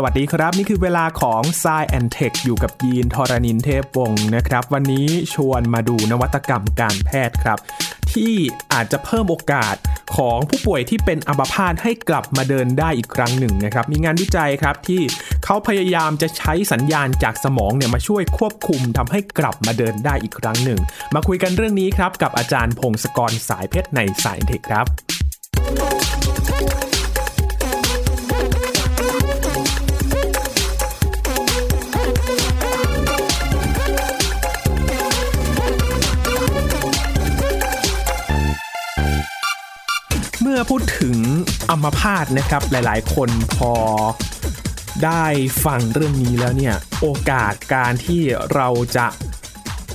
[0.00, 7.58] สวัสดีครับ นี่คือเวลาของ s ซแอนเทคอยู่กับยีนทรณินเทพวงศ์นะครับ วันนี้ชวนมาดูนวัตกรรมการแพทย์ครับ
[8.12, 8.34] ที่
[8.72, 9.76] อาจจะเพิ่มโอกาส
[10.16, 15.02] ของผู้ป่วยที่เป็นอัมพาตให้กลับมาเดินได้อีกครั้งหนึ่งนะครับ มีงานวิจัยครับที่
[15.44, 20.80] เขาพยายามจะใช้สัญญาณจากสมองเนี่ยมาช่วยควบคุมทำให้กลับมาเดินได้อีกครั้งหนึ่ง
[21.14, 25.07] มาคุยกันเรื่องนี้ครับกับอาจารย์พงศกรสายเพชรในสายเทคครับ
[40.60, 41.16] อพูดถึง
[41.70, 43.72] อัมพาตนะครับหลายๆ คนพอ
[45.04, 45.24] ได้
[45.64, 48.22] ฟังเรื่องนี้แล้วเนี่ยโอกาสการที่
[48.54, 49.06] เราจะ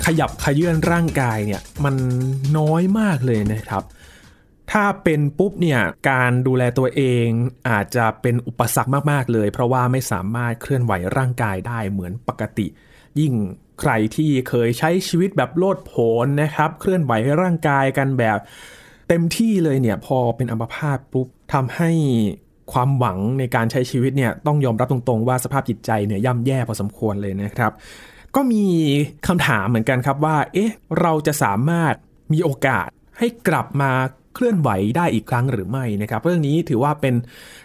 [0.05, 1.95] ขยับขยื่นร่างกายเนี่ยมัน
[2.57, 3.83] น้อยมากเลยนะครับ
[4.71, 7.27] ถ้าเป็นปุ๊บเนี่ยการดูแลตัวเอง
[7.69, 12.67] อาจจะเป็นอุปสรรคมากๆเลย เพราะว่าไม่สามารถเคลื่อนไหวร่างกายได้เหมือนปกติ
[13.19, 13.33] ยิ่ง
[13.79, 18.39] ใครที่เคยใช้ชีวิตแบบโลดโผนนะครับ เคลื่อนไหวร่างกายกันแบบ
[19.09, 21.91] เต็มที่เลยเนี่ยพอเป็นอัมพาตปุ๊บทำให้
[22.73, 27.71] ความหวังในการใช้ชีวิตเนี่ยต้องยอมรับตรงๆ ว่าสภาพจิตใจเนี่ยย่ำแย่พอสมควรเลยนะครับ
[28.35, 28.65] ก็มี
[29.27, 31.93] คำถามเหมือนกันครับว่า เอ๊ะ เราจะสามารถ
[32.33, 32.87] มีโอกาส
[33.19, 33.91] ให้กลับมา
[34.35, 37.15] เคลื่อนไหวได้อีกครั้งหรือไม่นะครับ เรื่องนี้ถือว่าเป็น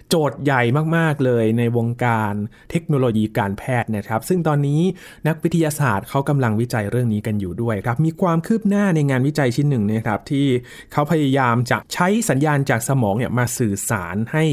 [0.08, 0.62] โจทย์ใหญ่
[0.96, 2.34] มาก ๆ เลยในวงการ
[2.70, 4.80] เทคโนโลยีการแพทย์นะครับ ซึ่งตอนนี้
[5.28, 10.46] นักวิทยาศาสตร์เขากำลังวิจัยเรื่องนี้กันอยู่ด้วยครับ มีความคืบหน้าในงานวิจัยชิ้นหนึ่งนะครับที่
[10.92, 14.44] เขาพยายามจะใช้สัญญาณจากสมองเนี่ยมาสื่อสารให้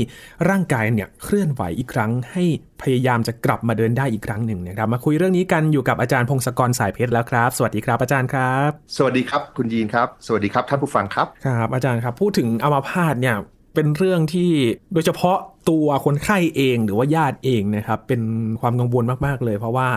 [0.50, 2.44] ร่างกายเนี่ยเคลื่อนไหวอีกครั้ง ให้
[2.82, 13.38] พยายามจะกลับมาเดินได้อีกครั้งหนึ่งนะครับ มาคุยเรื่องนี้กันอยู่กับอาจารย์พงศกรสายเพชรแล้วครับ สวัสดีครับอาจารย์ครับ สวัสดีครับคุณยีนครับ สวัสดีครับท่านผู้ฟังครับครับ อาจารย์ครับพูดถึงอัมพาตเนี่ย
[13.76, 14.50] เป็นเรื่องที่
[14.94, 15.38] โดยเฉพาะ
[15.70, 18.22] ตัวคนไข้เองหรือว่าญาติเองนะครับ เป็น
[18.62, 19.90] ความกังวลมากๆเลย เพราะว่า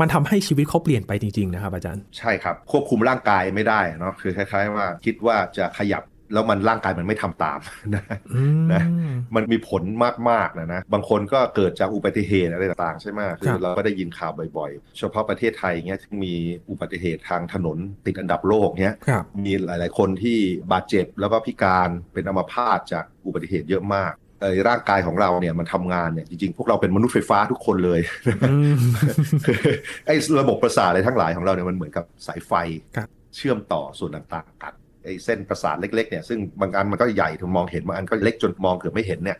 [0.00, 6.02] มันทำให้ชีวิตเขาเปลี่ยนไปจริง ๆ นะครับอาจารย์ ใช่ครับ ควบคุมร่างกายไม่ได้เนาะคือคล้าย ๆ ว่าคิดว่าจะขยับ
[6.32, 7.58] แล้วมันร่างกายมันไม่ทำตาม
[7.94, 8.02] นะ
[8.72, 8.82] นะ
[9.34, 9.82] มันมีผล
[10.30, 16.34] มากๆนะนะบางคนก็เกิดจากอุบัติเหตุอะไรต่างๆใช่ไหมคือเราก็ได้ยินข่าวบ่อยๆ เฉพาะประเทศไทยเงี้ยที่มี
[16.70, 18.94] อุบัติเหตุทางถนนติดอันดับโลกเนี้ย
[19.44, 20.38] มีหลายๆคนที่
[20.72, 24.12] บาดเจ็บแล้วก็พิการเป็นอัมพาตจากอุบัติเหตุเยอะมาก
[24.68, 28.00] ร่างกายของเราเนี่ยมันทำงานเนี่ยจริงๆ พวกเราเป็นมนุษย์ไฟฟ้าทุกคนเลย
[30.06, 32.52] ไอ้ระบบประสาทอะไรทั้งหลายของเราเนี่ยมันเหมือนกับสายไฟ
[33.36, 34.72] เชื่อมต่อส่วนต่างๆกัน
[35.04, 39.38] ไอ้เส้นประสาทเล็กๆเนี่ยซึ่งบางอันมันก็ใหญ่ถึงมองเห็นบางอันก็เล็กจนมองเกือบไม่เห็นเนี่ย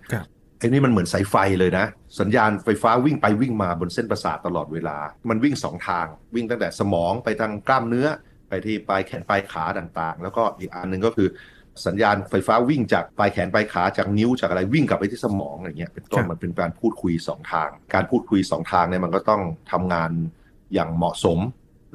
[0.58, 1.86] ไอ้นี่มันเหมือนสายไฟเลยนะ
[2.20, 8.08] สัญญาณไฟฟ้าวิ่งไปวิ่งมาบนเส้นประสาทตลอดเวลา มันวิ่งสองทางวิ่งตั้งแต่สมองไปทางกล้ามเนื้อ
[8.48, 11.28] ไปที่ปลายแขนปลายขาต่างๆ แล้วก็อีกอันหนึ่งก็คือ
[11.86, 19.42] สัญญาณไฟฟ้าวิ่งจากปลายแขนปลายขาจากนิ้วจากอะไรวิ่งกลับไปที่สมองอะไรเงี้ยเป็นต้นมันเป็นการพูดคุยสองทาง การพูดคุยสองทางเนี่ยมันก็ต้อง
[19.72, 20.10] ทำงาน
[20.74, 21.38] อย่างเหมาะสม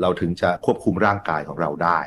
[0.02, 2.00] เราถึงจะควบคุมร่างกายของเราได้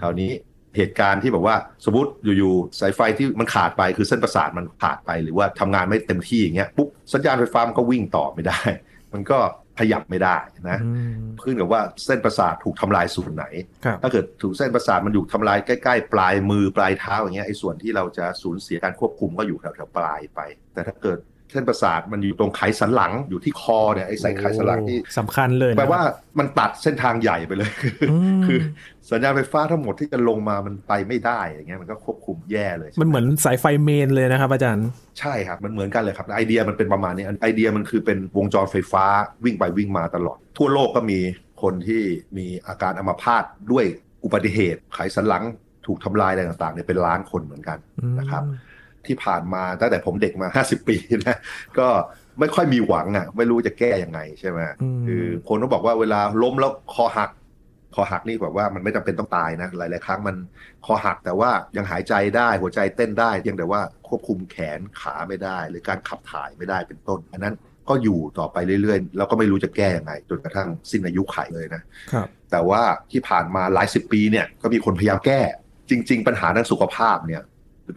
[0.00, 0.30] คราวนี้
[0.76, 8.60] เหตุการณ์ที่แบบว่าสมมติอยู่ๆสายไฟที่มันขาดไปคือเส้นประสาทมันขาดไปหรือว่าทำงานไม่เต็มที่อย่างเงี้ยปุ๊บสัญญาณไฟฟ้ามันก็วิ่งต่อไม่ได้
[9.12, 9.38] มันก็
[9.80, 10.36] ขยับไม่ได้
[10.70, 10.78] นะ
[11.44, 13.44] ขึ้นกับว่าเส้นประสาทถูกทำลายส่วนไหน
[14.02, 20.40] ถ้าเกิดถูกเส้นประสาทมันอยู่ทำลายใกล้ๆ ปลายมือปลายเท้าอย่างเงี้ยไอ้ส่วนที่เราจะสูญเสียการควบคุมก็อยู่แถวๆปลายไป
[20.74, 21.18] แต่ถ้าเกิด
[21.54, 26.02] เส้นประสาทมันอยู่ตรงไขสันหลังอยู่ที่คอเนี่ยไอ้สายไขสันหลังที่สำคัญเลยแปลว่า
[26.38, 27.70] มันตัดเส้นทางใหญ่ไปเลย
[28.46, 28.58] คือ
[29.10, 34.86] สัญญาณไฟฟ้าทั้งหมดที่จะลงมามันไปไม่ได้อย่างเงี้ยมันก็ควบคุมแย่เลย มันเหมือนสายไฟเมนเลยนะครับอาจารย์
[35.20, 39.04] ใช่ครับมันเหมือนกันเลยครับไอเดียมันเป็นประมาณนี้ไอเดียมันคือเป็นวงจรไฟฟ้า
[39.44, 41.20] วิ่งไปวิ่งมาตลอด ทั่วโลกก็มี
[41.62, 42.02] คนที่
[42.36, 43.84] มีอาการอัมพาตด้วย
[44.24, 45.44] อุบัติเหตุไขสันหลัง
[45.86, 47.78] ถูกทำลายอะไรต่างๆเนี่ยเป็นล้านคนเหมือนกัน
[48.18, 48.42] นะครับ
[49.08, 51.36] ที่ผ่านมาตั้งแต่ผมเด็กมา 50 ปีนะ
[51.78, 51.88] ก็
[52.40, 54.58] ไม่ค่อยมีหวังอะ ไม่รู้จะแก้ยังไงใช่ไหม
[55.06, 57.30] คือคนก็บอกว่าเวลาล้มแล้วคอหัก
[57.94, 60.36] คอหักนี่แบบว่ามันไม่จำเป็นต้องตายนะ หลาย ๆ ครั้งมัน
[60.86, 67.54] คอหักแต่ว่ายังหายใจได้หัวใจเต้นได้ยังแต่ว่าควบคุมแขนขาไม่ได้ หรือการขับถ่ายไม่ได้เป็นต้น อันนั้น
[67.88, 75.40] ก็อยู่ต่อไปเรื่อยๆ แล้วก็ไม่รู้จะแก้ยังไงจนกระทั่งสิ้นอายุไขเลยนะครับแต่ว่าที่ผ่านมาหลายสิบปีเนี่ยก็มีคนพยายามแก้
[75.90, 77.42] จริง ๆ ปัญหาทางสุขภาพเนี่ย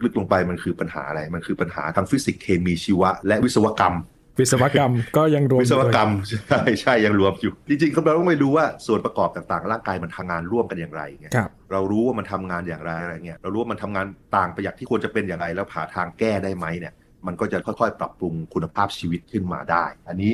[0.04, 3.94] ลึกๆลงไปมันคือปัญหาอะไร มันคือปัญหาทางฟิสิกส์เคมีชีวะ และวิศวกรรม
[4.40, 6.10] วิศวกรรมก็ยังรวมวิศวกรรม
[6.48, 11.32] ใช่ใช่ยังรวมอยู่ จริงๆเราต้องไปดูว่าส่วนประกอบต่างๆ ร่างกายมันทำงานร่วมกันอย่างไรเงี้ย
[11.72, 14.06] เรารู้ว่ามันทำงานอย่างไรอะไรเงี้ยเรารู้ว่ามันทำงาน
[14.36, 16.94] ต่างไปจากที่ควรจะเป็นอย่างไรแล้วหาทางแก้ได้ไหมเนี่ย
[17.26, 20.32] มันก็จะค่อยๆ ปรับปรุงคุณภาพชีวิตขึ้นมาได้ อันนี้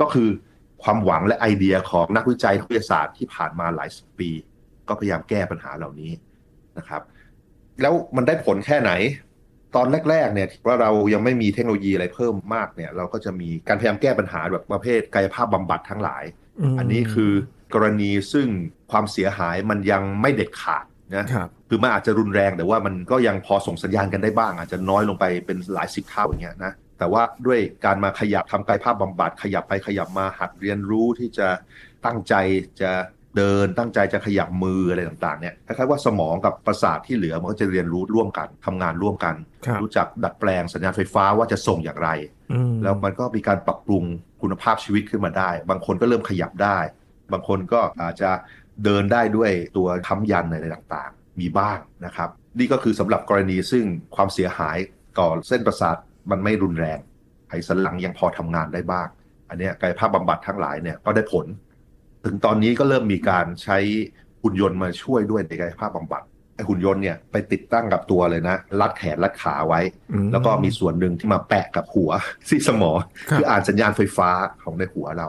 [0.00, 0.28] ก็คือ
[0.82, 4.30] ความหวังและไอเดียของนักวิจัยวิทยาศาสตร์ที่ผ่านมาหลายสิบปี
[4.88, 6.12] ก็พยายามแก้ปัญหาเหล่านี้
[6.78, 7.02] นะครับ
[7.82, 8.92] แล้วมันได้ผลแค่ไหน
[9.76, 16.24] ตอนแรก ๆ เนี่ยว่าเรายังไม่มีเทคโนโลยีอะไรเพิ่มมากเนี่ย เราก็จะมีการพยายามแก้ปัญหาแบบประเภทกายภาพบำบัดทั้งหลาย
[16.78, 17.32] อันนี้คือ
[17.74, 18.46] กรณีซึ่ง
[18.90, 20.84] ความเสียหายมันยังไม่เด็ดขาด
[21.16, 21.26] นะ
[21.68, 31.48] คือมันอาจจะรุนแรงแต่ว่ามันก็ยังพอส่งสัญญาณกันได้บ้าง อาจจะน้อยลงไปเป็นหลายสิบเท่าอย่างเงี้ยนะแต่ว่าด้วยการมาขยับทำกายภาพบำบัดขยับไปขยับมาหัดเรียนรู้ที่จะ
[32.04, 32.34] ตั้งใจ
[32.80, 32.90] จะ
[33.38, 39.34] เดินตั้งใจจะขยับมืออะไรต่างๆเนี่ยคล้ายๆว่าสมองกับประสาทที่เหลือมันก็จะเรียนรู้ร่วมกันทำงานร่วมกัน
[39.82, 42.10] รู้จักดัดแปลงสัญญาณไฟฟ้าว่าจะส่งอย่างไร
[42.82, 44.04] แล้วมันก็มีการปรับปรุง
[44.42, 46.78] คุณภาพชีวิตขึ้นมาได้ บางคนก็เริ่มขยับได้
[47.32, 48.30] บางคนก็อาจจะ
[48.84, 53.84] เดินได้ด้วยตัวค้ำยันอะไรต่างๆ มีบ้างนะครับ นี่ก็คือสำหรับกรณีซึ่ง
[54.16, 54.78] ความเสียหาย
[55.18, 55.96] ต่อเส้นประสาท
[56.30, 56.98] มันไม่รุนแรง
[57.48, 59.08] ไขสันหลังยังพอทำงานได้บ้าง
[59.48, 61.46] อันนี้กายภาพบำบัดทั้งหลายเนี่ยก็ได้ผล
[62.24, 63.78] ถึงตอนนี้ก็เริ่มมีการใช้
[64.42, 66.22] หุ่นยนต์มาช่วยด้วยในกายภาพบำบัด
[66.54, 69.80] ไอหุ่นยนต์เนี่ยไปติดตั้งกับตัวเลยนะ รัดแขนรัดขาไว้
[70.32, 72.10] แล้วก็มีส่วนหนึ่งที่มาแปะกับหัว
[72.48, 72.96] ที่สมอง
[73.30, 74.30] คืออ่านสัญญาณไฟฟ้า
[74.62, 75.28] ของในหัวเรา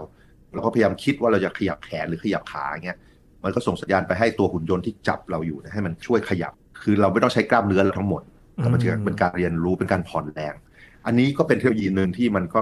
[0.54, 3.00] เราก็พยายามคิดว่าเราจะขยับแขนหรือขยับขาเงี้ย
[3.44, 8.22] มันก็ส่งสัญญาณไปให้ตัวหุ่นยนต์ที่จับเราอยู่ให้มันช่วยขยับ คือเราไม่ต้องใช้กล้ามเนื้อทั้งหมด
[8.56, 10.54] แต่มันจะเป็นการเรียนรู้เป็นการผ่อนแรง
[11.06, 12.60] อันนี้ก็เป็นเทคโนโลยีหนึ่งที่มันก็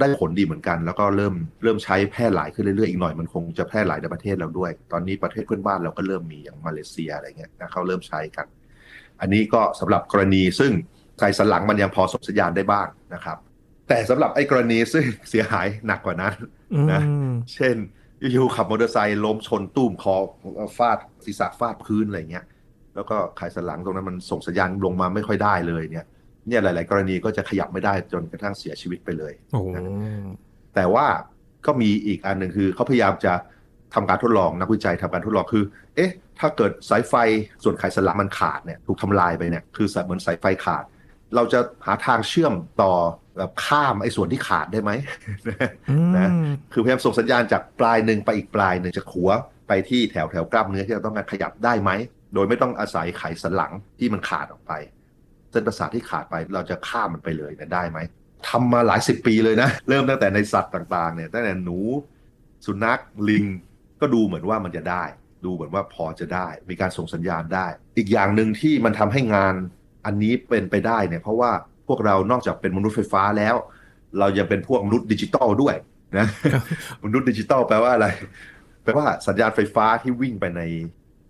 [0.00, 8.46] ได้ผลดีเหมือนกัน แล้วก็เริ่มเริ่มใช้แพร่หลายขึ้นเรื่อยๆอีกหน่อยมันคงจะแพร่หลายในประเทศเราด้วย ตอนนี้ประเทศเพื่อนบ้านเราก็เริ่มมีอย่างมาเลเซียอะไรเงี้ยนะเขาเริ่มใช้กัน
[9.20, 10.72] อันนี้ก็สำหรับกรณีซึ่ง
[11.18, 13.38] ไขสันหลังมันยังพอส่งสัญญาณได้บ้างนะครับ
[13.88, 16.34] แต่สำหรับไอ้กรณีซึ่งเสียหายหนักกว่านั้น
[16.92, 17.02] นะ
[17.54, 17.76] เช่น
[18.32, 20.14] อยู่ขับมอเตอร์ไซค์ล้มชนตุ้มคอ
[20.76, 22.44] ฟาดศีรษะฟาดพื้นอะไรเงี้ย
[22.94, 26.06] แล้วก็ไขสันหลังตรงนั้นมันส่งสัญญาณลงมาไม่ค่อยได้เลยเนี่ย
[26.50, 29.32] เนี่ยหลาย ๆ กรณีก็จะขยับไม่ได้จนกระทั่งเสียชีวิตไปเลย
[30.74, 31.06] แต่ว่า
[31.66, 33.34] ก็มีอีกอันหนึ่งคือเขาพยายามจะ
[33.94, 35.64] ทำการทดลองนักวิจัยทำการทดลองคือ
[35.96, 37.14] เอ๊ะ ถ้าเกิดสายไฟ
[37.64, 40.84] ส่วนไขสันหลังมันขาดเนี่ยถูกทำลายไปเนี่ยคือเหมือนสายไฟขาด
[41.34, 42.92] เราจะหาทางเชื่อมต่อ
[43.36, 44.90] แบบข้ามไอ้ส่วนที่ขาดได้ไหม
[46.16, 46.30] นะ
[46.72, 49.30] คือพยายามส่งสัญญาณจากปลายหนึ่งไปอีกปลายหนึ่งจะขัว
[49.68, 51.90] ไปที่แถวแถวกล้ามเนื้อที่เราต้องการขยับได้ไหม
[52.34, 54.72] โดยไม่ต้องอาศัยไขสันหลังที่มันขาดออกไป
[55.50, 57.98] เส้นประสาทที่ขาดไปเราจะข้ามมันไปเลยเนี่ยได้ไหม
[58.48, 61.78] ทำมาหลายสิบปีเลยนะ เริ่มตั้งแต่ในสัตว์ต่างๆเนี่ยตั้งแต่หนู
[62.66, 63.44] สุนัขลิง
[64.00, 65.04] ก็ดูเหมือนว่ามันจะได้
[65.44, 67.66] ดูเหมือนว่าพอจะได้ มีการส่งสัญญาณได้
[67.96, 69.54] อีกอย่างหนึ่งที่มันทำให้งาน
[70.06, 71.50] อันนี้เป็นไปได้เนี่ยเพราะว่า
[71.88, 73.56] พวกเรานอกจากเป็นมนุษย์ไฟฟ้าแล้ว
[74.18, 75.74] เรายังเป็นพวกมนุษย์ดิจิตอลด้วย
[76.18, 76.26] นะ
[77.04, 78.06] มนุษย์ดิจิตอลแปลว่าอะไร
[78.82, 80.62] แปลว่าสัญญาณไฟฟ้าที่วิ่งไปใน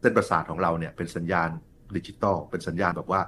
[0.00, 1.48] เส้นประสาทของเราเนี่ยเป็นสัญญาณ
[1.96, 3.20] ดิจิตอลเป็นสัญญาณแบบว่า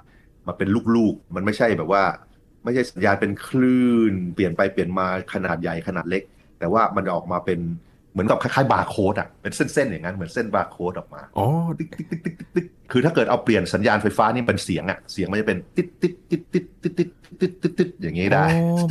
[0.46, 2.04] มาเป็นลูกๆ มันไม่ใช่แบบว่า
[2.64, 6.22] ไม่ใช่สัญญาณเป็นคลื่น เปลี่ยนไปเปลี่ยนมาขนาดใหญ่ขนาดเล็ก
[6.58, 7.60] แต่ว่ามันออกมาเป็น
[8.12, 11.46] เหมือนกับคล้ายๆบาร์โค้ดอะเป็นเส้นๆอย่างนั้นเหมือนเส้นบาร์โค้ดออกมาอ๋อ
[11.78, 17.10] ติ๊กติ๊กติ๊กติ๊กติ๊กคือถ้าเกิดเอาเปลี่ยนสัญญาณไฟฟ้านี่เป็นเสียงอะเสียงมันจะเป็นติ๊ดติ๊ดติ๊ดติ๊ดติ๊ดติ๊ด
[17.40, 18.44] ติ๊ดติ๊ดติ๊ดอย่างนี้ได้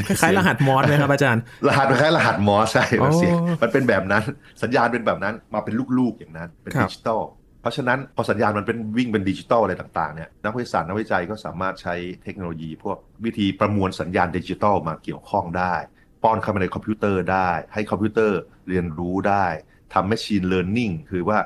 [0.07, 4.24] คล้ายๆรหัสมอสไหมครับอาจารย์ รหัสคล้ายรหัสมอสใช่มันเสียงมันเป็นแบบนั้น
[4.63, 7.21] สัญญาณเป็นแบบนั้นมาเป็นลูกๆอย่างนั้นเป็นดิจิตอล
[7.62, 15.75] เพราะฉะนั้นพอสัญญาณมันเป็นวิ่งเป็นดิจิตอลอะไรต่างๆเนี่ยนักวิทยาศาสตร์นักวิจัยก็สามารถใช้เทคโนโลยี พวกวิธีประมวลสัญญาณดิจิตอลมาเกี่ยวข้องได้
[16.24, 19.46] ป้อนเข้ามาในคอมพิวเตอร์ได้ ให้คอมพิวเตอร์เรียนรู้ได้
[19.94, 21.38] ทำ machine learning คือว่า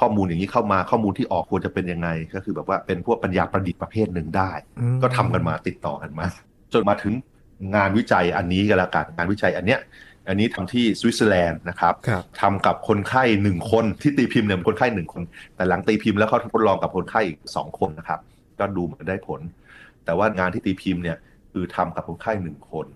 [0.00, 4.50] ข้อมูลอย่างนี้เข้ามาข้อมูลที่ออกควรจะเป็นยังไง ก็คือแบบว่าเป็นพวกปัญญาประดิษฐ์ประเภทหนึ่งได้
[5.02, 6.26] ก็ทำกันมาติดต่อกันมา
[6.72, 7.14] จนมาถึง
[7.74, 9.80] งานวิจัยอันนี้กันละกันงานวิจัยอันเนี้ย
[10.28, 11.94] อันนี้ทำที่สวิตเซอร์แลนด์นะครับ
[12.40, 15.22] ทำกับคนไข้หนึ่งคนที่ตีพิมพ์เนี่ยคนไข้หนึ่งคน
[15.56, 18.20] แต่หลังตีพิมพ์แล้วเขาทดลองกับคนไข้อีกสองคนนะครับ
[18.58, 19.40] ก็ดูมันได้ผล
[20.04, 21.16] แต่ว่างานที่ตีพิมพ์เนี่ย
[21.52, 22.86] คือทำกับคนไข้หนึ่งคน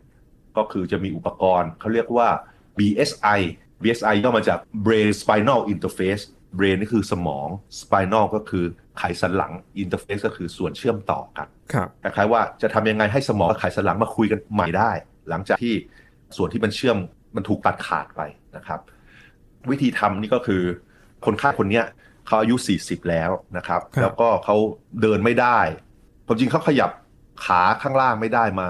[0.57, 2.29] ก็คือจะมีอุปกรณ์เขาเรียกว่า
[2.79, 3.41] BSI
[3.83, 6.23] BSI ย่อมาจาก Brain Spinal Interface
[6.59, 7.49] Brain นี่คือสมอง
[7.81, 8.65] Spinal ก็คือ
[8.99, 11.47] ไขสันหลัง Interface ก็คือส่วนเชื่อมต่อกัน
[12.03, 14.91] คล้ายๆว่าจะทำยังไงให้สมองกับไขสันหลังมาคุยกันใหม่ได้
[15.29, 15.75] หลังจากที่
[16.37, 16.99] ส่วนที่มันเชื่อม
[17.37, 18.23] มันถูกตัดขาดไป
[18.57, 18.81] นะครับ
[19.71, 20.63] วิธีทำนี่ก็คือ
[21.27, 21.83] คนไข้คนนี้
[22.27, 24.57] เขาอายุ 40 แล้วนะครับ แล้วก็เขา
[25.03, 25.59] เดินไม่ได้
[26.27, 26.91] ความจริงเขาขยับ
[27.47, 28.69] ขาข้างล่างไม่ได้มา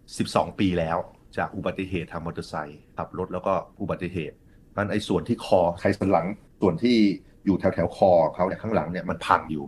[0.00, 0.98] 12 ปีแล้ว
[1.36, 4.36] จากอุบัติเหตุทางมอเตอร์ไซค์ขับรถแล้วก็อุบัติเหตุ
[4.76, 6.26] มันไอ้ส่วนที่คอไขสันหลัง
[6.60, 6.96] ส่วนที่
[7.44, 9.64] อยู่แถวแถวคอเขาเนี่ยข้างหลังเนี่ยมันพังอยู่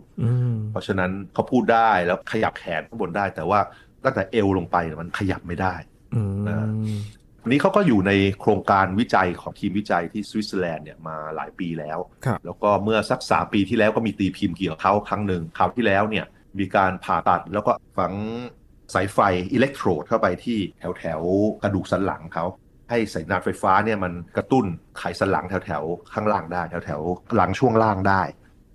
[0.71, 3.59] เพราะฉะนั้นเขาพูดได้แล้วขยับแขนข้างบนได้ แต่ว่า
[4.03, 5.73] ตั้งแต่เอวลงไปมันขยับไม่ได้
[6.47, 6.53] วั
[7.47, 11.99] นนี้เขาก็อยู่ในโครงการวิจัยของทีมวิจัยที่สวิตเซอร์แลนด์เนี่ยมาหลายปีแล้ว
[12.45, 16.25] แล้วก็เมื่อสักสาปีที่แล้วก็มีตีพิมพ์เกี่ยวกับเขาครั้งหนึ่งคราวที่แล้วเนี่ย
[16.59, 18.13] มีการผ่าตัดแล้วก็ฝัง
[18.93, 19.19] สายไฟ
[19.53, 21.21] อิเล็กโทรดเข้าไปที่แถวแถว
[21.63, 22.45] กระดูกสันหลังเขา
[22.89, 24.65] ให้สัญญาณไฟฟ้าเนี่ยมันกระตุ้น
[24.97, 27.01] ไขสันหลังแถวแถวข้างล่างได้แถวแถว
[27.35, 28.21] หลังช่วงล่างได้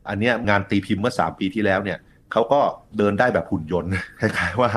[0.09, 1.99] อันนี้งานตีพิมพ์เมื่อ 3 ปีที่แล้วเนี่ย
[2.33, 2.61] เขาก็
[2.99, 3.91] เดินได้แบบหุ่นยนต์
[4.21, 4.71] คล้ายๆว่า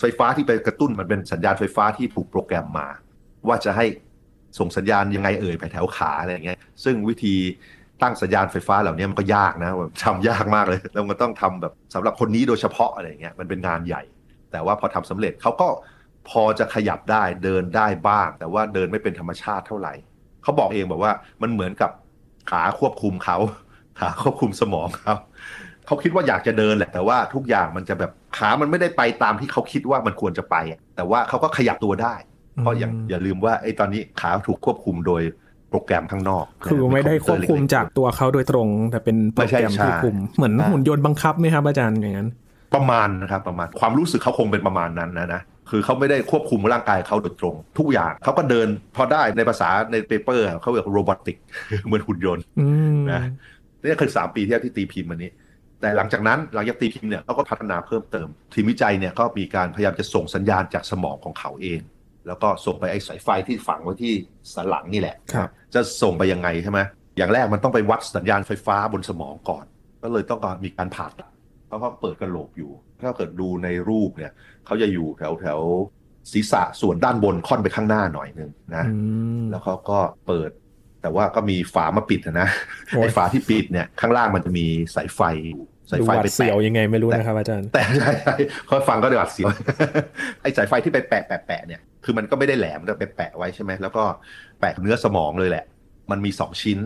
[0.00, 2.88] ไฟฟ้าที่ไปกระตุ้นมันเป็นสัญญาณไฟฟ้าที่ถูกโปรแกรมมา
[3.48, 3.86] ว่าจะให้
[4.58, 7.34] ส่งสัญญาณยังไงเอ่ยไปแถวขาอะไรอย่างเงี้ยซึ่งวิธี
[8.02, 9.70] ตั้งสัญญาณไฟฟ้าเหล่านี้มันก็ยากนะ
[10.04, 14.02] ทำยากมากเลย แล้วมันต้องทำแบบสำหรับคนนี้โดยเฉพาะอะไรเงี้ยมันเป็นงานใหญ่
[14.52, 15.68] แต่ว่าพอทำสำเร็จเขาก็
[16.30, 19.94] พอจะขยับได้เดินได้บ้าง แต่ว่าเดินไม่เป็นธรรมชาติเท่าไหร่
[20.42, 21.90] เขาบอกเองบอกว่ามันเหมือนกับ
[22.50, 23.38] ขาควบคุมเขา
[24.00, 25.14] ขาควบคุมสมองเขา
[25.86, 30.56] เขาคิดว่าอยากจะเดินแหละแต่ว่าทุกอย่างมันจะแบบ ขามันไม่ได้ไปตามที่เขาคิดว่ามันควรจะไป
[30.96, 32.14] แต่ว่าเขาก็ขยับตัวได้
[32.60, 35.22] เพราะอย่างอย่าลืมว่าไอ้ตอนนี้ขาถูกควบคุมโดย
[35.70, 42.28] โปรแกรมข้างนอก คือไม่ได้ควบคุมจากตัวเขาโดยตรง แต่เป็นโปรแกรมที่คุม เหมือนหุ่นยนต์บังคับไหมครับอาจารย์อย่างนั้น
[42.74, 51.36] ประมาณนะครับประมาณความรู้สึกเขาคงเป็นประมาณนั้นนะนะคือเขาไม่ได้ควบคุมร่างกายเขาโดยตรง ทุกอย่างเขาก็เดินพอได้ในภาษาใน paper เขาเรียก robotic
[51.86, 52.44] เหมือนหุ่นยนต์
[53.12, 53.22] นะ
[53.82, 55.30] นี่คือสามปีที่ที่ตีพิมพ์มันนี้
[55.80, 61.80] แต่หลังจากนั้นหลังจากตีพิมพ์เนี่ยเขาก็พัฒนาเพิ่มเติม ทีมวิจัยเนี่ยก็มีการพยายามจะส่งสัญญาณจากสมองของเขาเอง
[62.26, 64.12] แล้วก็ส่งไปไอ้สายไฟที่ฝังไว้ที่
[64.54, 65.16] สันหลังนี่แหละ
[65.74, 66.80] จะส่งไปยังไงใช่ไหม
[67.16, 69.64] อย่างแรกมันต้องไปวัดสัญญาณไฟฟ้าบนสมองก่อน
[70.02, 71.30] ก็เลยต้องการมีการผ่าตัด
[71.66, 72.70] เพราะเขาเปิดกระโหลกอยู่
[73.00, 74.32] ถ้าเกิดดูในรูปเนี่ย
[74.66, 75.60] เขาจะอยู่แถวแถว
[76.32, 78.84] ศีรษะส่วนด้านบนค่อนไปข้างหน้าหน่อยนึงนะ
[79.50, 80.50] แล้วเขาก็เปิด
[81.02, 82.48] แต่ว่าก็มีฝามาปิดนะ
[82.90, 85.20] ไอ้ฝาที่ปิดเนี่ยข้างล่างมันจะมีสายไฟ
[85.90, 88.34] สายไฟไปเสียวยังไงไม่รู้นะครับอาจารย์ แต่ใช่ใช่
[88.68, 89.48] คอยฟังก็เดือดเสียว
[90.42, 94.02] ไอ้สายไฟที่ไปแปะแปะแปะเนี่ยคือมันก็ไม่ได้แหลมแต่ไปแปะไว้ใช่ไหมแล้วก็
[94.60, 95.64] แปะเนื้อสมองเลยแหละ
[96.10, 96.78] มันมีสองชิ้น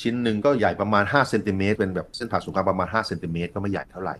[0.00, 4.16] ชิ้นหนึ่งก็ใหญ่ประมาณ5เซนติเมตรเป็นแบบเส้นผ่าศูนย์กลางประมาณ5เซนติเมตรก็ไม่ใหญ่เท่าไหร่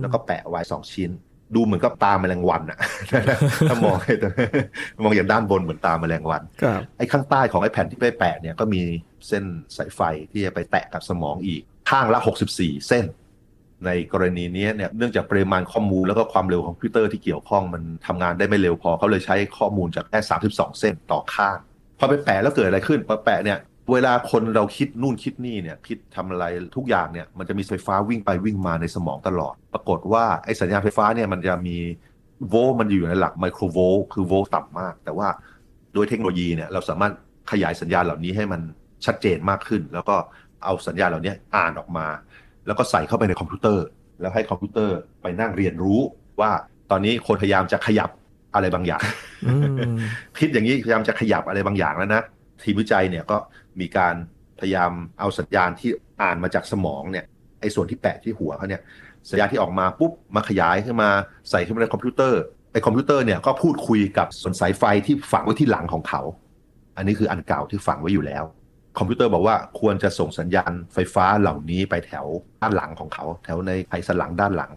[0.00, 1.10] แล้วก็แปะไว้สองชิ้น
[1.54, 2.78] ดูเหมือนกับตาแมลงวันอะ
[3.68, 3.96] ถ้ามอง
[5.02, 6.42] มองอย่างด้านบนเหมือนตาแมลงวัน
[6.96, 8.80] ไอ้ข้างใต้ของไอ้แผ่นที่ไปแปะเนี่ยก็มี
[9.28, 9.44] เส้น
[9.76, 12.18] สายไฟที่จะไปแตะกับสมองอีกข้างละ
[12.52, 13.04] 64 เส้น
[13.86, 20.18] ในกรณีนี้เนี่ยเนื่องจากปริมาณข้อมูลแล้วก็ความเร็วของคอมพิวเตอร์ที่เกี่ยวข้องมันทำงานได้ไม่เร็วพอเขาเลยใช้ข้อมูลจากแค่
[20.50, 21.58] 32 เส้นต่อข้าง
[21.98, 23.58] พอไปแปะแล้วเกิดอะไรขึ้นพอแปะเนี่ย
[23.92, 26.44] เวลาคนเราคิดนู่นคิดนี่เนี่ยคิดทำอะไร
[26.76, 31.76] ทุกอย่างเนี่ยมันจะมีไฟฟ้าวิ่งไปวิ่งมาในสมองตลอด ปรากฏว่าไอ้สัญญาณไฟฟ้าเนี่ยมันจะมี
[32.48, 35.28] โวลต์มันอยู่ในหลักไมโครโวลต์คือโวลต์ต่ำมาก แต่ว่า
[35.94, 37.12] โดยเทคโนโลยีเนี่ยเราสามารถ
[37.50, 38.60] ขยายสัญญาณเหล่านี้ให้มัน
[39.06, 40.16] ชัดเจนมากขึ้น แล้วก็
[40.64, 42.06] เอาสัญญาณเหล่านี้อ่านออกมา
[42.66, 43.86] แล้วก็ใส่เข้าไปในคอมพิวเตอร์
[44.20, 46.00] แล้วให้คอมพิวเตอร์ไปนั่งเรียนรู้
[46.40, 46.50] ว่า
[46.90, 48.10] ตอนนี้คนพยายามจะขยับ
[48.54, 49.02] อะไรบางอย่าง
[50.38, 52.22] คิดอย่างนี้พยายามจะขยับอะไรบางอย่างแล้วนะ
[52.62, 53.36] ทีมวิจัยเนี่ยก็
[53.80, 54.14] มีการ
[54.60, 55.90] พยายามเอาสัญญาณที่
[56.22, 57.24] อ่านมาจากสมองเนี่ย
[57.60, 58.82] ไอ้ส่วนที่แปะที่หัวเขาเนี่ย
[59.30, 61.10] สัญญาณที่ออกมาปุ๊บมาขยายขึ้นมา
[61.50, 62.40] ใส่ขึ้นมาในคอมพิวเตอร์
[62.72, 66.22] ไอ้คอมพิวเตอร์เนี่ยก็พูดคุยกับส่วนสายไฟที่ฝังไว้ที่หลังของเขา
[66.96, 68.44] อันนี้คืออันเก่าที่ฝังไว้อยู่แล้ว
[68.98, 72.26] คอมพิวเตอร์บอกว่าควรจะส่งสัญญาณไฟฟ้าเหล่านี้ไปแถว
[72.62, 74.72] ด้านหลังของเขา แถวในไขสันหลังด้านหลัง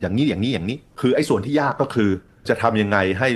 [0.00, 2.10] อย่างนี้อย่างนี้อย่างนี้ คือไอ้ส่วนที่ยากก็คือ
[2.48, 3.28] จะทำยังไงให้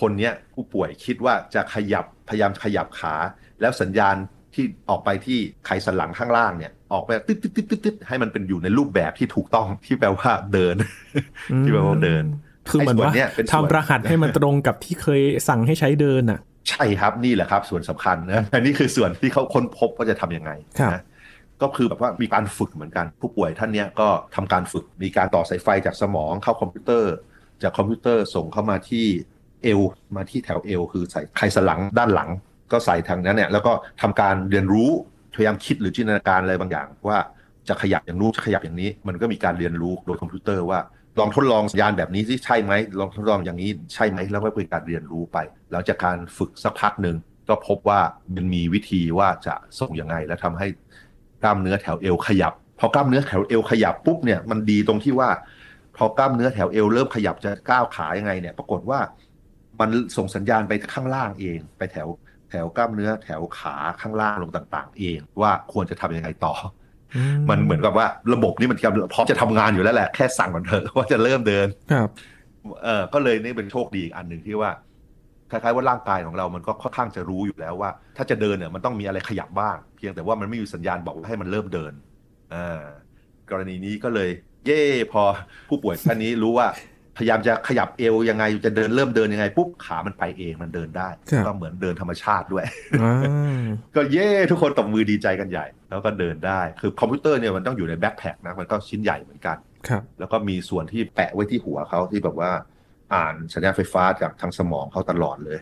[0.00, 3.14] คนเนี้ยผู้ป่วยคิดว่าจะขยับพยายามขยับขา
[3.60, 4.16] แล้วสัญญาณ
[4.54, 10.76] ที่ออกไปที่ไขสันหลังข้างล่างเนี่ยออกไปตึ๊ดตึ๊ดตึ๊ดตึ๊ดให้มันเป็นอยู่ในรูปแบบที่ถูกต้องที่แปลว่าเดิน
[11.62, 12.24] ที่แปลว่าเดิน
[12.70, 13.12] คือเหมือนว่า
[13.52, 20.50] ทำรหัสให้มันตรงกับที่เคยสั่งให้ใช้เดินอะ ใช่ครับนี่แหละครับ ส่วนสำคัญนะอันนี้คือส่วนที่เขาค้นพบว่าจะทํำยังไง
[20.92, 21.02] นะ
[21.62, 27.12] ก็คือแบบว่ามีการฝึกเหมือนกัน ผู้ป่วยท่านนี้ก็ทำการฝึกมีการต่อสายไฟจากสมองเข้าคอมพิวเตอร์
[27.62, 29.06] จากคอมพิวเตอร์ส่งเข้ามาที่
[29.62, 29.80] เอว
[30.16, 32.30] มาที่แถวเอวคือใส่ไขสันหลังด้านหลัง
[32.72, 33.72] ก็ใส่ทางนั้นเนี่ยแล้วก็
[34.02, 34.90] ทำการเรียนรู้
[35.34, 37.18] พยายามคิดหรือจินตนาการอะไรบางอย่าง ว่า
[37.68, 40.80] จะขยับอย่างนู้นจะขยับอย่างนี้ มันก็มีการเรียนรู้โดยคอมพิวเตอร์ว่า
[41.18, 45.38] ลองทดลองสัญญาณแบบนี้ที่ใช่ไหมลองทดลองอย่างนี้ใช่ไหมแล้วก็เป็นการเรียนรู้ไป
[45.72, 47.16] หลังจากการฝึกสักพักหนึ่ง
[47.48, 48.00] ก็พบว่า
[48.36, 50.66] มันมีวิธีว่าจะส่งยังไง และทำให้
[51.42, 55.30] กล้ามเนื้อแถวเอวขยับพอกล้ามเนื้อแถวเอวขยับปุ๊บเนี่ยมันดีตรงที่ว่า
[55.96, 59.00] พอกล้ามเนื้อแถวเอวเริ่มขยับจะก้าวขายังไงเนี่ย ปรากฏว่า
[59.80, 62.08] มันส่งสัญญาณไปข้างล่างเอง ไปแถว
[62.50, 66.54] แถวกล้ามเนื้อแถวขาข้างล่างลงต่าง ๆ เองว่าควรจะทำยังไงต่อ
[67.50, 68.78] มันเหมือนกับว่าระบบนี้มัน
[69.12, 72.08] พร้อมจะทำงานอยู่แล้วแหละแค่สั่งมันเถอะว่าจะเริ่มเดินครับ
[72.84, 74.70] เออก็เลยนี่เป็นโชคดีอีกอันหนึ่งที่ว่า
[75.50, 81.92] คล้ายๆว่าร่างกายของเรามันก็ค่อนข้างจะรู้อยู่แล้วว่า ถ้าจะเดินเนี่ยมันต้องมีอะไรขยับบ้าง เพียงแต่ว่ามันไม่มีสัญญาณบอกให้มันเริ่มเดิน
[82.54, 82.84] อ่า
[83.50, 84.30] กรณีนี้ก็เลย
[84.66, 85.22] เย่พอ
[85.68, 86.66] ผู้ป่วยท่านนี้รู้ว่า
[87.20, 91.08] พยายามจะขยับเอวยังไงจะเดินเริ่มเดินยังไงปุ๊บขามันไปเองมันเดินได้
[91.46, 92.64] ก็เหมือนเดินธรรมชาติด้วย
[93.96, 99.56] ก็เย่ทุกคนตบมือดีใจกันใหญ่ แล้วก็เดินได้คือคอมพิวเตอร์เนี่ยมันต้องอยู่ในแบ็คแพคนะมันก็ชิ้นใหญ่เหมือนกัน
[99.88, 102.50] ครับแล้วก็มีส่วนที่แปะไว้ที่หัวเขาที่แบบว่า
[103.14, 105.58] อ่านสัญญาณไฟฟ้าจากทางสมองเขาตลอดเลย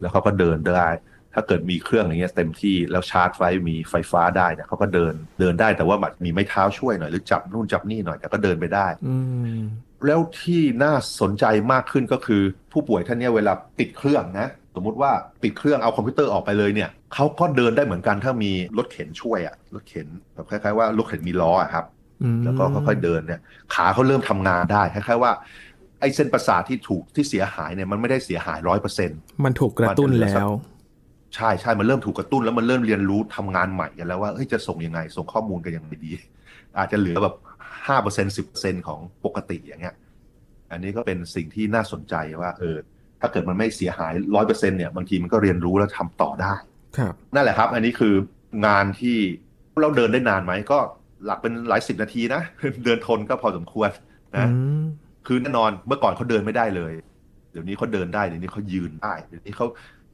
[0.00, 0.88] แล้วเขาก็เดินได้
[1.34, 9.16] ถ้าเกิดมีเครื่องอย่างเงี้ยเต็มที่แล้วชาร์จไฟมีไฟฟ้าได้เนี่ยเขาก็เดินเดินได้แต่ว่าแบบมีไม้เท้าช่วยหน่อยหรือจับนู่นจับนี่หน่อยแต่ก็เดินไปได้อื
[9.58, 9.62] ม
[10.06, 12.42] แล้วที่น่าสนใจมากขึ้นก็คือ
[12.72, 15.10] ผู้ป่วยท่านเนี้ยเวลาปิดเครื่องนะสมมุติว่า
[15.42, 21.84] ปิดเครื่องเอาคอมพิวเตอร์ออกไปเลยเนี่ยเขาก็เดินได้เหมือนกันถ้ามีรถเข็นช่วยอะรถเข็นแบบคล้ายๆว่ารถเข็นมีล้ออะครับ
[22.22, 23.40] อืมแล้วก็ค่อยๆเดินเนี่ย
[23.74, 25.32] ขาเขาเริ่มทำงานได้คล้ายๆว่า
[26.00, 30.48] ไอ้เส้นประสาทที่ถูกที่เสียหายเนี่ยมันไม่ได้เสียหายร้อยเปอร์เซ็นต์มันถูกกระตุ้นแล้ว
[31.36, 36.12] ใช่ใช่มันเริ่มถูกกระตุ้นแล้วมันเริ่มเรียนรู้ทำงานใหม่กันแล้วว่าเฮ้ยจะส่งยังไง ส่งข้อมูลกันยังไงดี
[36.78, 37.34] อาจจะเหลือแบบ
[37.86, 39.94] ห้าเปอร์เซ็นสิบเปอร์เซ็นของปกติอย่างเงี้ย
[40.70, 42.76] อันนี้ก็เป็นสิ่งที่น่าสนใจว่าเออ
[43.20, 46.54] ถ้าเกิดมันไม่เสียหายร้อยเปอร์เซ็นเนี่ยบางทีมันก็เรียนรู้แล้วทำต่อได้
[46.98, 48.14] ครับนั่นแหละครับ อันนี้คือ
[48.66, 49.16] งานที่
[49.80, 50.78] เราเดินได้นานไหมก็
[51.24, 52.42] หลักเป็นหลายสิบนาทีนะ
[52.84, 53.90] เดินทนก็พอสมควร
[54.36, 54.82] นะอืม
[55.26, 56.92] คือแน่นอนเมื่อก่อนเขาเดินไม่ได้เลย
[57.52, 59.66] เดี๋ยวนี้เขาเดินได้เดี๋ยวนี้เขายืนได้เดี๋ยวนี้เขา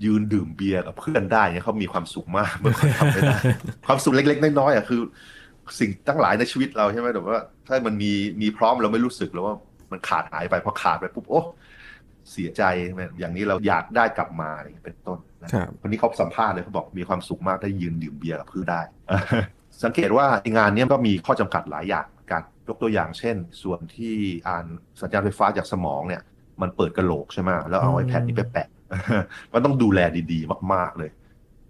[0.04, 3.36] ยืนดื่มเบียร์กับเพื่อนได้เนี่ยเขามีความสุขมากเมื่อก่อนทำไม่ได้
[3.86, 5.00] ความสุขเล็ก ๆ น้อยๆอะคือ
[5.78, 9.54] สิ่งตั้งหลายในชีวิตเราใช่ไหมแต่ว่า ถ้ามันมีมีพร้อมเราไม่รู้สึกแล้วว่า
[9.92, 11.40] มันขาดหายไปพอขาดไปปุ๊บโอ้
[12.32, 18.80] เสียใจใช่ไหมอย่างนี้เราอยากได้กลับมาอะไรอย่างเงี้ยเป็นต้นนะครับคนนี้เขาสัมภาษณ์เลยเขาบอกมีความสุขมากได้ยืนดื่มเบียร์กับเพื่อนได้
[19.84, 24.14] สังเกตว่าในงานเนี้ยก็มีข้อจำกัดหลายอย่างเหมือนกันยกตัวอย่างเช่น ส่วนที่
[24.48, 24.64] อ่าน
[25.00, 26.22] สัญญาณไฟฟ้าจากสมองเนี่ย
[26.62, 28.68] มันเปิดกระโหลกใช่ไหมแล้วเอาอืมไอแพดนี้ไปแปะ
[29.52, 30.00] มันต้องดูแล
[30.32, 31.10] ดีๆ มาก ๆเลย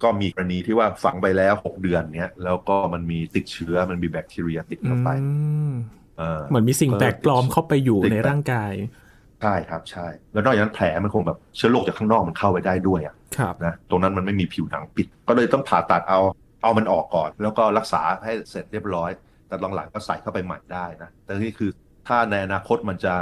[0.03, 5.31] ก็มีกรณีที่ว่าฝังไปแล้ว6เดือนเนี้ยแล้วก็มันมีติดเชื้อมันมีแบคทีเรียติดเข้าไปอื
[5.71, 5.73] ม
[6.19, 8.73] เออเหมือนมีสิ่งแปลกปลอมเข้าไปอยู่ติดในร่างกาย
[9.43, 16.21] ใช่ครับใช่ แล้วนอกจากนั้นแผลมันคงแบบเชื้อโรคจากข้างนอกมันเข้าไปได้ด้วยอะครับนะตรงนั้นมันไม่มีผิวหนังปิด ก็เลยต้องผ่าตัดเอา
[16.63, 19.11] เอามันออกก่อน แล้วก็รักษาให้เสร็จเรียบร้อย
[19.49, 21.71] แต่หลังๆก็ใส่เข้าไปใหม่ได้นะแต่นี่คือ
[22.09, 23.15] ถ้าในอนาคตมันจะ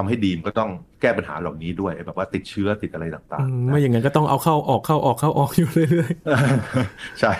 [0.00, 6.12] ทำให้ดีมนก็ต้องแก้ปัญหาเหล่านี้ด้วยแบบว่าติดเชื้อติดอะไรต่างอืมๆนะไม่อย่างนั้นก็ต้องเอาเข้าออกเข้าออกเข้าออกอยู่เรื่อย
[7.20, 7.32] ใช่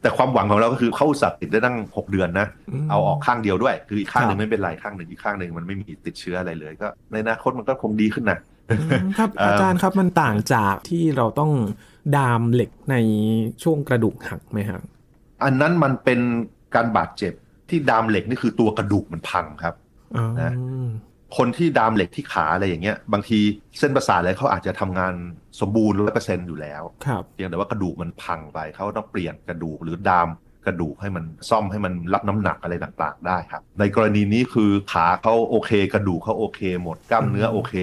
[0.00, 2.46] แต่ความหวังของเราก็คือเข้าอุตสัตว์ติดได้ตั้ง6เดือนนะ
[2.82, 8.38] มเอาออกข้างเดียวด้วย คืออีกข้างหนึ่คงรับไม่เป็นไรข้างหนึ่งอีกข้างหนึ่งมันไม่มีติดเชื้ออะไรเลย ก็ในอนาคตมันก็คงดีขึ้นนะ
[8.70, 11.52] อืมครับเอ่อออาจารย์ครับมันต่างจากที่เราต้อง
[12.16, 12.96] ดามเหล็กใน
[13.62, 14.82] ช่วงกระดูกหักไหมครับ
[15.44, 16.20] อันนั้นมันเป็น
[16.74, 17.32] การบาดเจ็บ
[17.68, 19.74] ที่ดามเหล็กนี่คือตัวกระดูกมันพังครับ
[20.16, 20.52] อ๋อนะ
[21.36, 23.38] คนที่ดามเหล็กที่ขาอะไรอย่างเงี้ย บางที
[23.78, 25.14] เส้นประสาทอะไรเขาอาจจะทำงาน
[25.60, 30.28] สมบูรณ์ร้อยเปอร์เซ็นต์อยู่แล้วครับเพียงแต่ว่ากระดูกมันพังไปเขาต้องเปลี่ยนกระดูกหรือดาม
[30.66, 37.74] กระดูกให้มันซ่อมให้มันรับน้ำหนักอะไรต่างๆ ได้ครับ ในกรณีนี้คือขาเขาโอเค กระดูกเขาโอเค หมดกล้ามเนื้อโอเค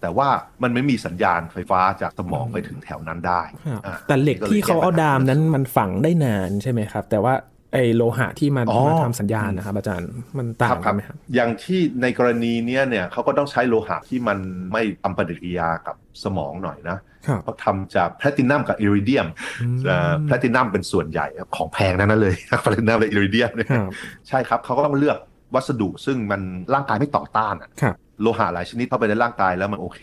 [0.00, 0.28] แต่ว่า
[0.62, 7.34] มันไม่มีสัญญาณไฟฟ้าจากสมองไปถึงแถวนั้นได้ครับอ่าแต่เหล็กที่เขาเอาดามนั้นมันฝังได้นานใช่ไหมครับ แต่ว่า
[7.72, 14.38] ไอโลหะที่มันอ๋อมาทำสัญญาณนะครับอาจารย์มันต่างกันไหมครับอย่างที่ในกรณีเนี้ยเนี่ยเขาก็ต้องใช้โลหะที่มัน
[14.72, 19.26] ไม่ทำปฏิกิริยากับสมองหน่อยนะครับเขาทำจากแพลตินัมกับอิริเดียม
[19.62, 19.68] อื
[20.10, 21.26] มแพลตินัมเป็นส่วนใหญ่
[21.56, 23.92] ของแพงทั้งนั้นเลยแพลตินัมและอิริเดียมเนี่ยครับ
[24.28, 25.18] ใช่ครับเขาก็ต้องเลือก
[25.54, 26.40] วัสดุซึ่งมัน
[26.74, 30.00] ร่างกายไม่ต่อต้านอะครับโลหะหลายชนิดเข้าไปในร่างกายแล้วมันโอเค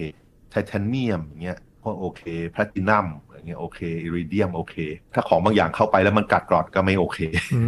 [0.50, 4.76] ไทเทเนียมอย่างเงี้ยก็โอเคแพลตินัมอย่าง เงี้ยโอเคอิริเดียมโอเค
[5.14, 7.20] ถ้าของบางอย่างเข้าไปแล้วมันกัดกร่อนก็ไม่โอเค
[7.56, 7.62] อื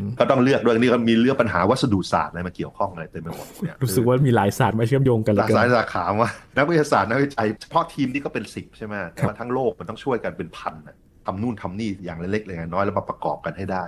[0.00, 10.96] มก็ต้องเลือกด้วยนี่ก็มีเรื่องปัญหาวัสดุศาสตร์อะไรมาเกี่ยวข้องอะไรเต็มไปหมดเนี่ยรู้สึกว่ามีหลายศาสตร์มาเชื่อมโยงกันหเหลลายยสายสาขาว่านักวิทยาศาสตร์นักวิจัยเฉพาะทีมนี่ก็เป็นสิบใช่ไหมแต่ว่าทั้งโลกมันต้องช่วยกันเป็นพันน่ะ
[11.26, 13.84] ทำนู่นทำนี่อย่างเล็กๆเลยน้อยแล้วมาประกอบกันให้ได้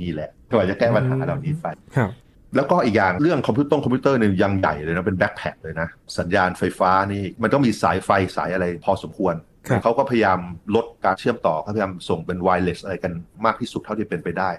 [0.00, 2.10] นี่แหละกว่าจะแก้ปัญหาเหล่านี้ไปครับ
[2.56, 10.38] แล้วก็อีกอย่างเรื่องคอมพิวเตอร์คอมพิวเตอร์เนี่ยยังใหญ่เลยนะเป็น backpack เลยนะ สัญญาณไฟฟ้านี่มันต้องมีสายไฟสายอะไรพอสมควรครับ เขาก็พยายาม
[10.74, 13.12] ลดการเชื่อมต่อเขาพยายามส่งเป็น wireless อะไรกัน
[13.44, 14.50] มากที่สุดเท่าที่เป็นไปได้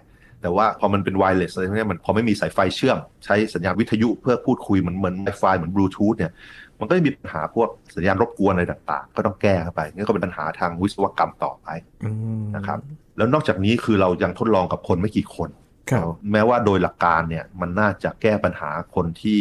[0.41, 6.32] แต่ว่าพอมันเป็น wireless อะไรพวกเนี้ยมันพอไม่มีสายไฟเชื่อม ใช้สัญญาณวิทยุเพื่อพูดคุยเหมือนเหมือนไวไฟเหมือนบลูทูธเนี่ย
[6.80, 11.67] มันก็จะมีปัญหาพวกสัญญาณรบกวนอะไรต่างๆ ก็ต้องแก้เข้าไปนี่ก็เป็นปัญหาทางวิศวกรรมต่อไป
[12.06, 12.80] อืมนะครับ
[13.17, 15.50] แล้วนอกจากนี้คือเรายังทดลองกับคนไม่กี่คน
[15.91, 19.39] ครับแม้ว่าโดยหลักการเนี่ยมันน่าจะแก้ปัญหาคนที่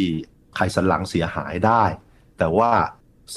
[0.54, 1.84] ไขสันหลังเสียหายได้
[2.38, 2.70] แต่ว่า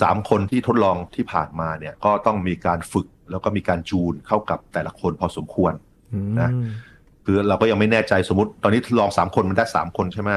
[0.02, 5.74] สามคนที่ทดลองที่ผ่านมาเนี่ยก็ต้องมีการฝึกแล้วก็มีการจูนเข้ากับแต่ละคนพอสมควร
[6.14, 6.50] อืมนะ
[7.26, 10.30] คือเราก็ยังไม่แน่ใจสมมติ ตอนนี้ทดลองสามคนมันได้สามคนใช่ไหม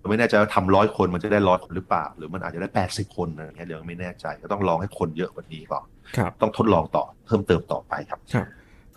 [0.00, 5.84] เราไม่แน่ใจว่าทำร้อยคนมันจะได้ร้อยคนหรือเปล่า หรือมันอาจจะได้แปดสิบคนอะไรอย่างเงี้ยเดี๋ยวไม่แน่ใจก็ต้องลองให้คนเยอะกว่านี้ก่อน
[6.16, 8.46] ครับต้องทดลองต่อเพิ่มเติมต่อไปครับครับ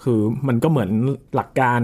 [0.03, 0.91] คือมันก็เหมือน
[1.35, 1.81] หลักการ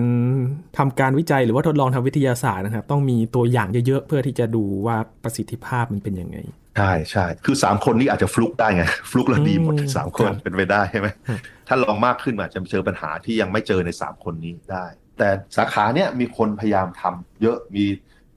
[0.77, 6.38] ทำการวิจัยหรือว่าทดลองทางวิทยาศาสตร์นะครับ ต้องมีตัวอย่างเยอะๆเพื่อที่จะดูว่าประสิทธิภาพมันเป็นยังไง
[6.77, 14.86] ใช่ใช่คือสามคนนี้อาจจะฟลุกได้ไง ฟลุกแล้วดีหมดอืมสามคนครับเป็นไปได้ใช่ไหมครับถ้าลองมากขึ้นอาจจะเจอปัญหาที่ยังไม่เจอในสามคนนี้ได้
[15.17, 17.86] แต่สาขาเนี้ยมีคนพยายามทำเยอะมี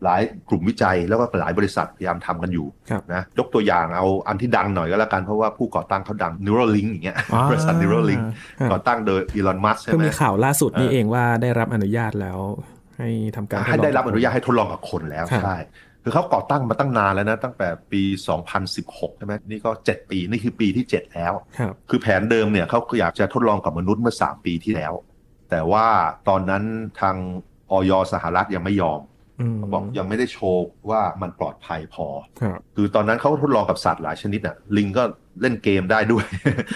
[0.04, 2.66] หลายกลุ่มวิจัยแล้วก็หลายบริษัทพยายามทำกันอยู่
[3.14, 7.18] นะยกตัวอย่างเอาอันที่ดังหน่อยก็แล้วกันเพราะว่าผู้ก่อตั้งเขาดัง Neuralink อย่างเงี้ย
[7.50, 8.22] บริษัท Neuralink
[8.72, 12.38] ก่อตั้งโดยอีลอนมัสใช่ไหมมีข่าวล่าสุดนี่เองว่าได้รับอนุญาตแล้ว
[12.98, 15.56] ให้ทำการให้ได้รับอนุญาตให้ทดลองกับคนแล้วใช่
[16.06, 18.02] คือเขาก่อตั้งมาตั้งนานแล้วนะ ตั้งแต่ปี
[18.60, 21.32] 2016 ใช่ไหมนี่ก็ 7 ปีนี่คือปีที่ 7 แล้ว
[21.90, 24.92] คือแผนเดิมเนี่ยเขาอยากจะทดลองกับมนุษย์เมื่อ 3 ปีที่แล้ว
[25.50, 25.86] แต่ว่า
[26.28, 26.62] ตอนนั้น
[27.00, 27.16] ทาง
[27.70, 29.00] ออยสหรัฐยังไม่ยอม
[29.56, 32.06] เขาบอกยังไม่ได้โชว์ว่ามันปลอดภัยพอ
[32.76, 35.02] คือตอนนั้นเขาทดลองกับสัตว์หลายชนิดอะ ลิงก็
[35.40, 36.24] เล่นเกมได้ด้วย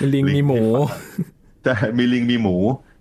[0.02, 0.62] มีลิงมีหมู
[1.64, 2.56] แต่มีลิงมีหมู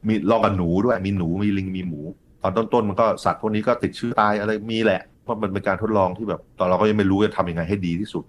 [0.08, 2.02] มีลองกับหนูด้วย มีหนูมีลิงมีหมู
[2.44, 8.24] ตอนต้นๆมันก็สัตว์พวกนี้ก็ติดเชื้อตายอะไรมีแหละเพ ราะมันเป็นการทดลองที่แบบตอนเราก็ยังไม่รู้จะทำยังไงให้ดีที่สุด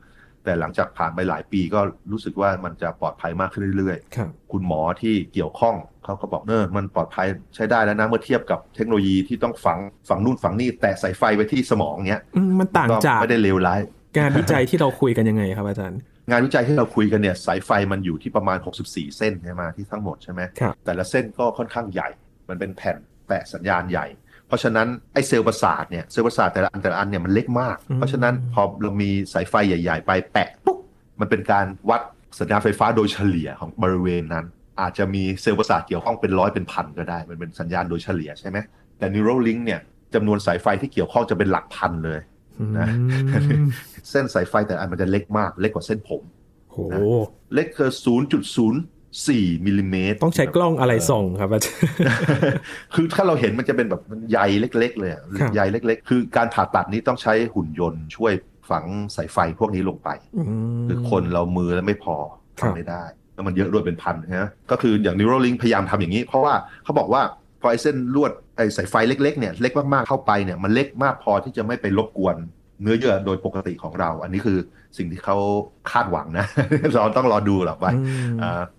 [0.44, 1.80] แต่หลังจากผ่านไปหลายปีก็
[2.12, 12.22] รู้สึกว่ามันจะปลอดภัยมากขึ้นเรื่อยๆคุณหมอที่เกี่ยวข้องเขาก็บอกเนอมันปลอดภัยใช้ได้แล้วนะเมื่อเทียบกับเทคโนโลยีที่ต้องฝังฝังนู่นฝังนี่แต่ใส่ไฟไว้ที่สมองเนี้ย
[12.60, 13.80] มันต่างจากไม่ได้เลวร้าย
[14.18, 15.98] งานวิจัยที่เราคุยกันยังไงครับอาจารย์
[16.30, 20.40] งานวิจัยที่เราคุยกันเนี่ยสายไฟมันอยู่ที่ประมาณ 64 เส้นใช่ไหมที่ทั้งหมดใช่ไหม
[20.84, 22.08] แต่ละเส้นก็ค่อนข้างใหญ่
[22.48, 24.06] มันเป็นแผ่นแปะสัญญาณใหญ่
[24.50, 30.78] เพราะฉะนั้นไอ้เซลล์ประสาทเนี่ยเซลล์ประสาทแต่ละอันแต่ละอันเนี่ยมันเล็กมาก เพราะฉะนั้นพอเรามีสายไฟใหญ่ ๆ ไปแปะปุ๊บ
[31.20, 32.00] มันเป็นการวัด
[32.38, 34.44] สัญญาณไฟฟ้าโดยเฉลี่ยของบริเวณนั้น
[34.80, 38.58] อาจจะมีเซลล์ประสาทเกี่ยวข้องเป็นร้อยเป็นพันก็ได้ มันเป็นสัญญาณโดยเฉลี่ยใช่ไหม
[38.98, 39.80] แต่ Neuralink เนี่ย
[40.14, 42.20] จำนวนสายไฟที่เกี่ยวข้องจะเป็นหลักพันเลย
[42.78, 42.88] นะ
[44.10, 46.22] เส้นสายไฟแต่อันมันจะเล็กมาก เล็กกว่าเส้นผม
[46.70, 46.76] โห
[47.54, 48.80] เล็กคือศูนย์จุดศูนย์
[49.26, 51.78] สี่มิลลิเมตรต้องใช้กล้องอะไรส่องครับอาจารย์
[52.94, 55.12] คือถ้าเราเห็นมันจะเป็นแบบใยเล็ก ๆ เลย
[55.54, 58.32] ใยเล็ก ๆ คือการผ่าตัดนี้ต้องใช้หุ่นยนต์ช่วย
[58.70, 58.84] ฝัง
[59.16, 60.08] สายไฟพวกนี้ลงไป
[60.88, 62.16] คือคนเรามือแล้วไม่พอ
[62.58, 63.02] ทำไม่ได้
[63.34, 67.22] แล้วมันเยอะด้วยเป็นพันนะก็คืออย่าง Neuralink พยายามทำอย่างนี้ เพราะว่าเขาบอกว่า
[67.60, 72.36] พอไอ้เส้นลวดไอ้สายไฟเล็กๆเนี่ยเล็กมากๆเข้าไปเนี่ยมันเล็กมากพอที่จะไม่ไปรบกวน
[72.82, 74.58] เนื้อเยื่อโดยปกติของเรา อันนี้คือ
[74.98, 75.36] สิ่งที่เขา
[75.90, 76.46] คาดหวังนะ
[76.94, 77.92] เราต้องรอดูหรอกว่า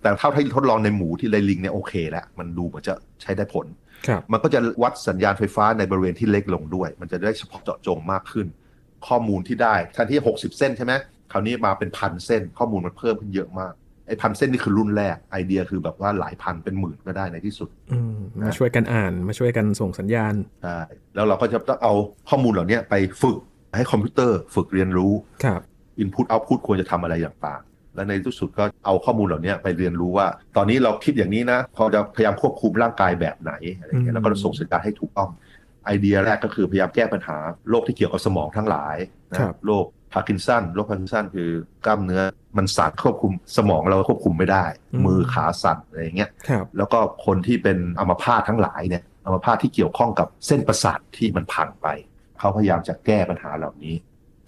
[0.02, 3.66] แต่เท่าที่ทดลองในหมูที่ไลลิงเนี่ยโอเคแล้วมันดูเหมือนจะใช้ได้ผล
[4.32, 8.48] มันก็จะวัดสัญญาณไฟฟ้าในบริเวณที่เล็กลงด้วย มันจะได้เฉพาะเจาะจงมากขึ้น
[9.08, 10.94] ข้อมูลที่ได้แทนที่ 60 เส้นใช่ไหม
[11.32, 13.74] คราวนี้มาเป็นพันเส้น ข้อมูลมันเพิ่มขึ้นเยอะมาก
[14.08, 17.70] ไอ้พันเส้นนี่คือรุ่นแรกไอเดียคือแบบว่าหลายพันเป็นหมื่นก็ได้ในที่สุด
[18.40, 20.34] มาช่วยกันอ่านมาช่วยกันส่งสัญญาณ
[20.64, 20.80] ใช่
[21.16, 21.94] แล้วเราก็จะต้องเอา
[22.30, 23.38] ข้อมูลเหล่านี้ไปฝึก
[23.76, 25.62] ให้คอมพิวเตอร์ฝึกเรียนรู้ครับ
[26.00, 35.30] อินพุตเอาพุตควรจะทำอะไรต่างๆ และในที่สุดก็เอาข้อมูลเหล่านี้ไปเรียนรู้ว่า ตอนนี้เราคิดอย่างนี้นะพอจะพยายามควบคุมร่างกายแบบไหนอะไรเงี้ยแล้วก็ส่งสัญญาณให้ถูกต้อง
[35.86, 37.38] ไอเดียแรกก็คือพยายามแก้ปัญหา
[37.70, 38.96] โรคที่เกี่ยวกับสมองทั้งหลาย
[39.32, 41.50] นะโรคพาร์กินสันโรคพาร์กินสันคือ
[41.86, 42.22] กล้ามเนื้อ
[42.58, 44.66] มันสั่นควบคุมสมองเราควบคุมไม่ได้
[45.06, 46.30] มือขาสั่นอะไรเงี้ย
[46.78, 51.88] แล้วก็คนที่เป็นอัมพาตทั้งหลายเนี่ยอัมพาตที่เกี่ยวข้องกับเส้นประสาทที่มันพังไป
[52.42, 53.96] เขาพยายามจะแก้ปัญหาเหล่านี้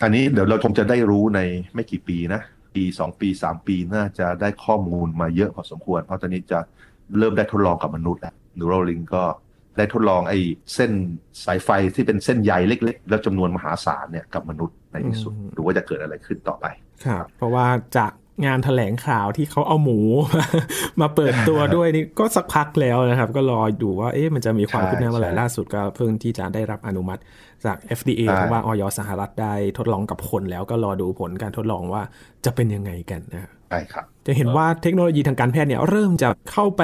[0.02, 1.40] อันนี้เดี๋ยวเราคงจะได้รู้ใน
[1.74, 2.42] ไม่กี่ปีนะ
[2.76, 6.60] ปีสองปีสามปีน่าจะได้ข้อมูลมาเยอะพอสมควร เพราะตอนนี้จะ
[7.18, 9.24] เริ่มได้ทดลองกับมนุษย์แล้วนูโรลิงก็
[9.78, 10.40] ได้ทดลองไอ้
[10.74, 10.92] เส้น
[11.46, 16.66] สายไฟที่เป็นเส้นใยเล็ก ๆ แล้วจำนวนมหาศาลเนี่ยกับมนุษย์ในที่สุดดูว่าจะเกิดอะไรขึ้นต่อไป
[17.06, 17.66] ครับ เพราะว่า
[17.98, 18.12] จาก
[18.46, 20.00] งานถแถลงข่าวที่เขาเอาหมู
[21.02, 27.22] มาเปิดตัวด้วยนี่ก็สักพักแล้วนะครับ ก็รอดูว่าเอ๊ะมันจะมีความคืบหน้าเมื่อไหร่ล่าสุดก็เพิ่งที่จะได้รับอนุมัติ
[27.66, 32.02] จาก FDA เพราะว่าออยสหรัฐได้ทดลองกับคนแล้วก็รอดูผลการทดลองว่า
[32.46, 36.82] จะเป็นยังไงกันนะใช่ครับ จะเห็นว่าเทคโนโลยีทางการแพทย์เนี่ยเริ่มจะเข้าไป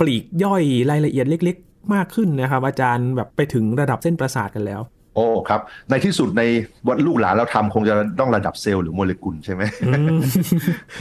[0.00, 1.58] ปลีกย่อยรายละเอียดเล็ก
[1.94, 4.80] มากขึ้นนะครับ อาจารย์แบบไปถึงระดับเส้นประสาทกันแล้ว
[5.14, 6.42] โอ้ครับ ในที่สุดใน
[6.88, 9.62] วัดลูกหลานเราทำคงจะต้องระดับเซลล์หรือโมเลกุลใช่ไหม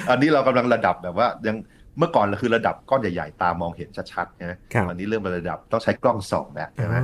[0.10, 1.58] อันนี้เรากำลังระดับแบบว่ายัง
[1.98, 4.54] เมื่อก่อนเราคือระดับก้อนใหญ่ๆ ตามองเห็นชัดๆใช่ไหม
[4.90, 6.96] อันนี้เริ่มเป็นระดับต้องใช้กล้องส่องแบบใช่ไหม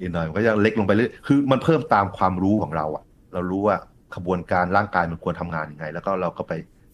[0.00, 3.76] อีกหน่อยมันก็จะเล็กลงไปเรื่อยคือมันเพิ่มตามความรู้ของเราอะเรารู้ว่า
[4.14, 6.52] ขบวนการร่างกายมันควรทำงานยังไง แล้วก็เราก็ไป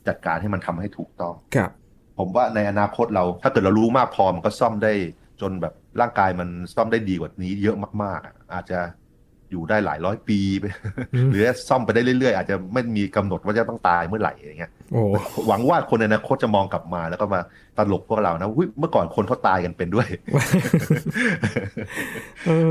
[0.08, 1.70] จัดการให้มันทำให้ถูกต้องครับ
[2.18, 4.92] ผมว่าในอนาคตเราถ้าเกิดเรารู้มากพอมันก็ซ่อมได้
[5.40, 8.78] จนแบบร่างกายมันซ่อมได้ดีกว่านี้เยอะมากๆอาจจะ
[9.54, 10.64] อยู่ได้หลายร้อยปีไป
[11.30, 14.72] หรือซ่อมไปได้เรื่อยๆ อาจจะไม่มีกำหนดว่าจะต้องตายเมื่อไหร่อย่างเงี้ย
[15.46, 17.40] หวังว่าคนในอนาคตจะมองกลับมาแล้วก็มา
[17.78, 20.08] ตลกพวกเรานะเมื่อก่อนคนเขาตายกันเป็นด้วย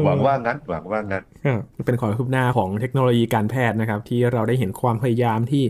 [0.06, 1.24] หวังว่างั้นหวังว่างั้น
[1.86, 5.64] เป็นความคืบหน้าของเทคโนโลยีการแพทย์นะครับ ที่เราได้เห็นความพยายามที่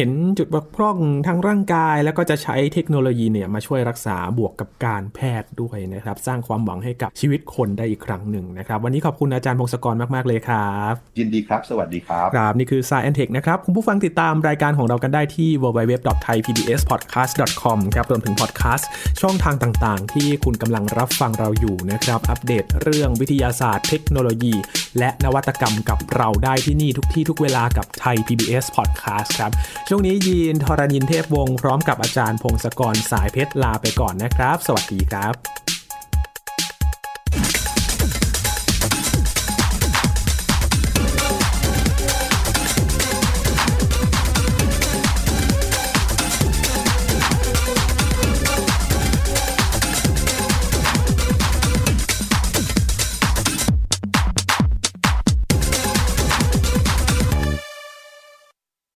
[0.00, 17.78] เห็นจุดบกพร่องทางร่างกาย แล้วก็จะใช้เทคโนโลยีเนี่ยมาช่วยรักษาบวกกับการแพทย์ด้วยนะครับ สร้างความหวังให้กับชีวิตคนได้อีกครั้งหนึ่งนะครับ วันนี้ขอบคุณอาจารย์พงศกรมาก ๆ เลยครับ ยินดีครับ สวัสดีครับ ครับ นี่คือ Science Tech นะครับ คุณผู้ฟังติดตามรายการของเรากันได้ที่ www.thaipbspodcast.com
[17.94, 18.88] ครับรวมถึงพอดแคสต์
[19.20, 24.54] ช่องทางต่างๆ ที่คุณกำลังรับฟังเราอยู่นะครับ อัปเดตเรื่องวิทยาศาสตร์ เทคโนโลยี
[24.98, 29.52] และนวัตกรรมกับเราได้ที่นี่ทุกที่ทุกเวลากับไทย PBS Podcast ครับ
[29.90, 35.77] ช่วงนี้ยีนทรณินเทพวงศ์พร้อมกับอาจารย์พงศกรสายเพชรลาไปก่อนนะครับ สวัสดีครับ